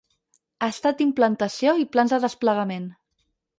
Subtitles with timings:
[0.67, 2.91] Estat d'implantació i plans de desplegament.